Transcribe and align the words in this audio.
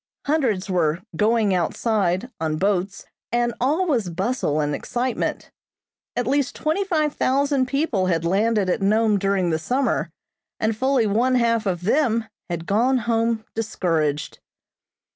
Hundreds 0.25 0.67
were 0.67 1.03
"going 1.15 1.53
outside" 1.53 2.31
on 2.39 2.55
boats, 2.57 3.05
and 3.31 3.53
all 3.61 3.85
was 3.85 4.09
bustle 4.09 4.59
and 4.59 4.73
excitement. 4.73 5.51
At 6.15 6.25
least 6.25 6.55
twenty 6.55 6.83
five 6.83 7.13
thousand 7.13 7.67
people 7.67 8.07
had 8.07 8.25
landed 8.25 8.67
at 8.67 8.81
Nome 8.81 9.19
during 9.19 9.51
the 9.51 9.59
summer, 9.59 10.09
and 10.59 10.75
fully 10.75 11.05
one 11.05 11.35
half 11.35 11.67
of 11.67 11.83
them 11.83 12.25
had 12.49 12.65
gone 12.65 12.97
home 12.97 13.45
discouraged. 13.53 14.39